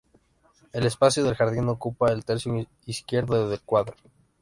[0.73, 3.93] El espacio del jardín ocupa el tercio izquierdo del cuadro.